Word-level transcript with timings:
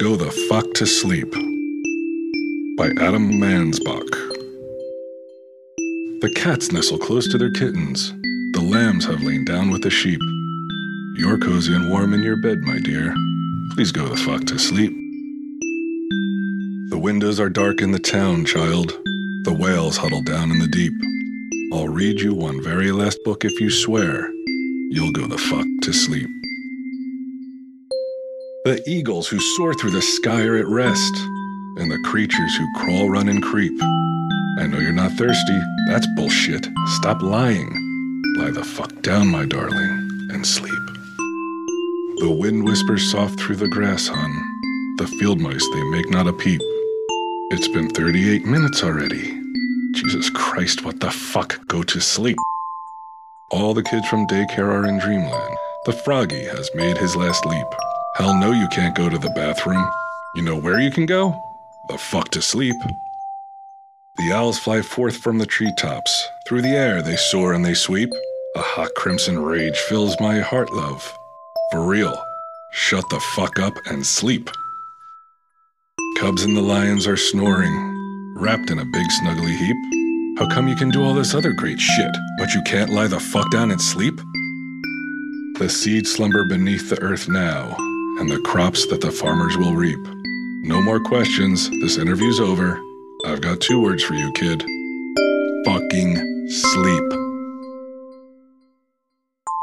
Go 0.00 0.16
the 0.16 0.30
Fuck 0.48 0.74
to 0.74 0.86
Sleep 0.86 1.30
by 2.76 2.88
Adam 3.02 3.30
Mansbach. 3.32 4.10
The 6.20 6.32
cats 6.34 6.72
nestle 6.72 6.98
close 6.98 7.30
to 7.30 7.38
their 7.38 7.52
kittens. 7.52 8.12
The 8.54 8.60
lambs 8.60 9.04
have 9.06 9.22
lain 9.22 9.44
down 9.44 9.70
with 9.70 9.82
the 9.82 9.90
sheep. 9.90 10.20
You're 11.16 11.38
cozy 11.38 11.74
and 11.74 11.90
warm 11.90 12.12
in 12.12 12.22
your 12.22 12.36
bed, 12.36 12.58
my 12.62 12.78
dear. 12.80 13.14
Please 13.74 13.92
go 13.92 14.08
the 14.08 14.16
fuck 14.16 14.44
to 14.46 14.58
sleep. 14.58 14.92
The 16.90 16.98
windows 16.98 17.38
are 17.38 17.48
dark 17.48 17.80
in 17.80 17.92
the 17.92 17.98
town, 17.98 18.44
child. 18.44 18.92
The 19.44 19.56
whales 19.58 19.96
huddle 19.96 20.22
down 20.22 20.50
in 20.50 20.58
the 20.58 20.68
deep. 20.68 20.94
I'll 21.72 21.88
read 21.88 22.20
you 22.20 22.34
one 22.34 22.62
very 22.62 22.90
last 22.92 23.18
book 23.24 23.44
if 23.44 23.60
you 23.60 23.70
swear 23.70 24.28
you'll 24.90 25.12
go 25.12 25.26
the 25.26 25.38
fuck 25.38 25.66
to 25.82 25.92
sleep. 25.92 26.30
The 28.64 28.82
eagles 28.88 29.28
who 29.28 29.38
soar 29.40 29.74
through 29.74 29.90
the 29.90 30.00
sky 30.00 30.42
are 30.46 30.56
at 30.56 30.66
rest, 30.66 31.14
and 31.76 31.90
the 31.90 31.98
creatures 32.06 32.56
who 32.56 32.66
crawl, 32.76 33.10
run, 33.10 33.28
and 33.28 33.42
creep. 33.42 33.78
I 34.58 34.66
know 34.66 34.78
you're 34.78 34.90
not 34.90 35.12
thirsty. 35.18 35.60
That's 35.88 36.06
bullshit. 36.16 36.66
Stop 36.96 37.20
lying. 37.20 37.68
Lie 38.38 38.52
the 38.52 38.64
fuck 38.64 39.02
down, 39.02 39.28
my 39.28 39.44
darling, 39.44 40.08
and 40.32 40.46
sleep. 40.46 40.72
The 42.20 42.34
wind 42.40 42.64
whispers 42.64 43.10
soft 43.10 43.38
through 43.38 43.56
the 43.56 43.68
grass, 43.68 44.06
hon. 44.06 44.30
The 44.96 45.08
field 45.18 45.42
mice, 45.42 45.68
they 45.74 45.84
make 45.90 46.08
not 46.08 46.26
a 46.26 46.32
peep. 46.32 46.62
It's 47.50 47.68
been 47.68 47.90
38 47.90 48.46
minutes 48.46 48.82
already. 48.82 49.38
Jesus 49.92 50.30
Christ, 50.30 50.86
what 50.86 51.00
the 51.00 51.10
fuck? 51.10 51.66
Go 51.66 51.82
to 51.82 52.00
sleep. 52.00 52.38
All 53.50 53.74
the 53.74 53.82
kids 53.82 54.08
from 54.08 54.26
daycare 54.26 54.72
are 54.72 54.86
in 54.86 55.00
dreamland. 55.00 55.54
The 55.84 55.92
froggy 55.92 56.44
has 56.44 56.70
made 56.74 56.96
his 56.96 57.14
last 57.14 57.44
leap. 57.44 57.66
Hell 58.16 58.38
no, 58.38 58.52
you 58.52 58.68
can't 58.68 58.94
go 58.94 59.08
to 59.08 59.18
the 59.18 59.30
bathroom. 59.30 59.84
You 60.36 60.42
know 60.42 60.56
where 60.56 60.78
you 60.78 60.92
can 60.92 61.04
go? 61.04 61.34
The 61.88 61.98
fuck 61.98 62.28
to 62.30 62.40
sleep. 62.40 62.76
The 64.18 64.32
owls 64.32 64.56
fly 64.56 64.82
forth 64.82 65.16
from 65.16 65.38
the 65.38 65.46
treetops. 65.46 66.28
Through 66.46 66.62
the 66.62 66.76
air 66.76 67.02
they 67.02 67.16
soar 67.16 67.54
and 67.54 67.64
they 67.64 67.74
sweep. 67.74 68.10
A 68.54 68.60
hot 68.60 68.90
crimson 68.94 69.40
rage 69.40 69.76
fills 69.88 70.14
my 70.20 70.38
heart, 70.38 70.72
love. 70.72 71.12
For 71.72 71.84
real. 71.84 72.16
Shut 72.72 73.04
the 73.10 73.18
fuck 73.34 73.58
up 73.58 73.74
and 73.86 74.06
sleep. 74.06 74.48
Cubs 76.18 76.44
and 76.44 76.56
the 76.56 76.62
lions 76.62 77.08
are 77.08 77.16
snoring, 77.16 77.74
wrapped 78.36 78.70
in 78.70 78.78
a 78.78 78.84
big 78.84 79.06
snuggly 79.20 79.56
heap. 79.56 80.38
How 80.38 80.48
come 80.54 80.68
you 80.68 80.76
can 80.76 80.90
do 80.90 81.02
all 81.02 81.14
this 81.14 81.34
other 81.34 81.52
great 81.52 81.80
shit, 81.80 82.10
but 82.38 82.54
you 82.54 82.62
can't 82.62 82.90
lie 82.90 83.08
the 83.08 83.18
fuck 83.18 83.50
down 83.50 83.72
and 83.72 83.80
sleep? 83.80 84.14
The 85.58 85.68
seeds 85.68 86.12
slumber 86.12 86.44
beneath 86.44 86.90
the 86.90 87.00
earth 87.00 87.28
now, 87.28 87.76
and 88.18 88.30
the 88.30 88.40
crops 88.40 88.86
that 88.86 89.00
the 89.00 89.10
farmers 89.10 89.56
will 89.56 89.74
reap. 89.74 89.98
No 90.62 90.80
more 90.80 91.00
questions. 91.00 91.68
This 91.80 91.98
interview's 91.98 92.40
over. 92.40 92.80
I've 93.26 93.40
got 93.40 93.60
two 93.60 93.80
words 93.80 94.02
for 94.02 94.14
you, 94.14 94.32
kid. 94.32 94.62
Fucking 95.64 96.48
sleep. 96.48 97.10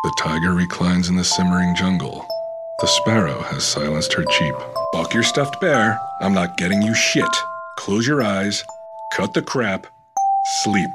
The 0.03 0.13
tiger 0.17 0.53
reclines 0.53 1.09
in 1.09 1.15
the 1.15 1.23
simmering 1.23 1.75
jungle. 1.75 2.25
The 2.79 2.87
sparrow 2.87 3.41
has 3.43 3.63
silenced 3.63 4.13
her 4.13 4.25
cheep. 4.25 4.55
Fuck 4.93 5.13
your 5.13 5.23
stuffed 5.23 5.61
bear. 5.61 5.99
I'm 6.19 6.33
not 6.33 6.57
getting 6.57 6.81
you 6.81 6.93
shit. 6.93 7.29
Close 7.77 8.05
your 8.05 8.21
eyes, 8.21 8.63
cut 9.13 9.33
the 9.33 9.41
crap, 9.41 9.87
sleep. 10.63 10.89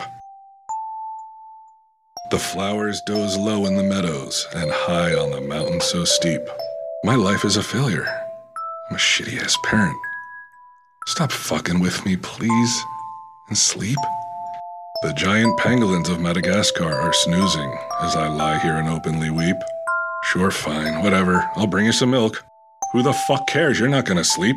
The 2.31 2.39
flowers 2.39 3.01
doze 3.07 3.37
low 3.37 3.67
in 3.67 3.77
the 3.77 3.83
meadows 3.83 4.47
and 4.55 4.71
high 4.71 5.15
on 5.15 5.31
the 5.31 5.41
mountain 5.41 5.81
so 5.81 6.05
steep. 6.05 6.43
My 7.05 7.15
life 7.15 7.45
is 7.45 7.57
a 7.57 7.63
failure. 7.63 8.07
I'm 8.89 8.97
a 8.97 8.99
shitty 8.99 9.41
ass 9.41 9.57
parent. 9.65 9.97
Stop 11.07 11.31
fucking 11.31 11.79
with 11.79 12.05
me, 12.05 12.17
please, 12.17 12.85
and 13.49 13.57
sleep. 13.57 13.99
The 15.03 15.13
giant 15.13 15.59
pangolins 15.61 16.11
of 16.11 16.21
Madagascar 16.21 16.91
are 16.93 17.13
snoozing 17.13 17.79
as 18.01 18.17
I 18.17 18.29
lie 18.29 18.59
here 18.59 18.77
and 18.77 18.89
openly 18.89 19.31
weep. 19.31 19.57
Sure, 20.25 20.51
fine, 20.51 21.03
whatever. 21.03 21.49
I'll 21.55 21.69
bring 21.69 21.87
you 21.87 21.93
some 21.93 22.11
milk. 22.11 22.45
Who 22.93 23.03
the 23.03 23.13
fuck 23.13 23.47
cares? 23.47 23.79
You're 23.79 23.89
not 23.89 24.07
gonna 24.07 24.25
sleep. 24.25 24.57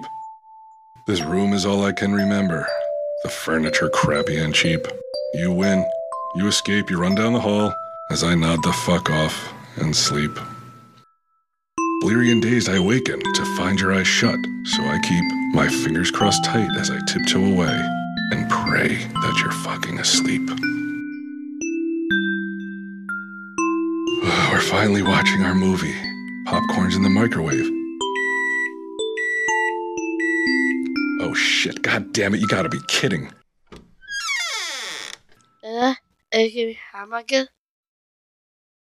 This 1.06 1.22
room 1.22 1.54
is 1.54 1.66
all 1.66 1.84
I 1.84 1.92
can 1.92 2.14
remember. 2.14 2.68
The 3.24 3.30
furniture 3.30 3.90
crappy 3.90 4.38
and 4.38 4.56
cheap. 4.56 4.88
You 5.36 5.52
win. 5.52 5.86
You 6.36 6.48
escape, 6.48 6.90
you 6.90 7.00
run 7.00 7.16
down 7.16 7.34
the 7.34 7.42
hall 7.42 7.74
as 8.10 8.24
I 8.24 8.34
nod 8.34 8.64
the 8.64 8.74
fuck 8.74 9.10
off 9.10 9.54
and 9.76 9.96
sleep. 9.96 10.32
Bleary 12.02 12.32
and 12.32 12.42
dazed, 12.42 12.70
I 12.70 12.78
awaken 12.78 13.20
to 13.20 13.58
find 13.58 13.80
your 13.80 13.94
eyes 13.94 14.08
shut, 14.08 14.40
so 14.64 14.84
I 14.84 15.00
keep 15.04 15.24
my 15.54 15.68
fingers 15.68 16.12
crossed 16.12 16.46
tight 16.46 16.70
as 16.78 16.90
I 16.90 17.00
tiptoe 17.08 17.44
away 17.44 17.78
and 18.32 18.50
pray 18.50 18.96
that 18.96 19.40
you're 19.42 19.52
fucking 19.52 20.00
asleep. 20.00 20.50
We're 24.52 24.62
finally 24.62 25.02
watching 25.02 25.44
our 25.44 25.54
movie. 25.54 25.96
Popcorn's 26.46 26.96
in 26.96 27.04
the 27.04 27.10
microwave. 27.10 27.70
Oh 31.22 31.34
shit, 31.34 31.82
god 31.82 32.14
damn 32.14 32.34
it, 32.34 32.40
you 32.40 32.48
gotta 32.48 32.70
be 32.70 32.80
kidding. 32.88 33.32
Uh, 35.64 35.96
is 36.32 36.54
your 36.54 36.74
hamburger? 36.94 37.48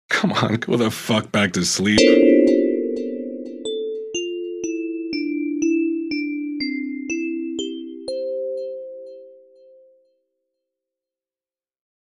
Come 0.10 0.34
on, 0.34 0.56
go 0.56 0.76
the 0.76 0.92
fuck 0.92 1.32
back 1.32 1.54
to 1.54 1.64
sleep. 1.64 2.35